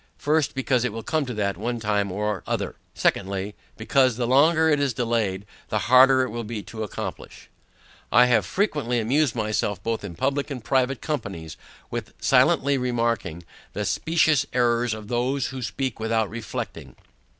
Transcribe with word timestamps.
First, 0.17 0.55
Because 0.55 0.83
it 0.83 0.91
will 0.91 1.03
come 1.03 1.27
to 1.27 1.33
that 1.35 1.57
one 1.57 1.79
time 1.79 2.11
or 2.11 2.41
other. 2.47 2.75
Secondly, 2.95 3.53
Because, 3.77 4.17
the 4.17 4.25
longer 4.25 4.67
it 4.67 4.79
is 4.79 4.95
delayed 4.95 5.45
the 5.69 5.77
harder 5.77 6.23
it 6.23 6.31
will 6.31 6.43
be 6.43 6.63
to 6.63 6.81
accomplish. 6.81 7.51
I 8.11 8.25
have 8.25 8.43
frequently 8.43 8.99
amused 8.99 9.35
myself 9.35 9.83
both 9.83 10.03
in 10.03 10.15
public 10.15 10.49
and 10.49 10.63
private 10.63 11.01
companies, 11.01 11.55
with 11.91 12.15
silently 12.19 12.79
remarking, 12.79 13.43
the 13.73 13.85
specious 13.85 14.43
errors 14.53 14.95
of 14.95 15.07
those 15.07 15.49
who 15.49 15.61
speak 15.61 15.99
without 15.99 16.31
reflecting. 16.31 16.95